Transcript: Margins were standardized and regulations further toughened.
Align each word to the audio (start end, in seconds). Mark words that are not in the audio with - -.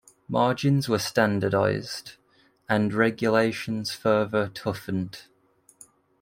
Margins 0.27 0.89
were 0.89 0.97
standardized 0.97 2.13
and 2.67 2.91
regulations 2.91 3.91
further 3.91 4.47
toughened. 4.47 5.25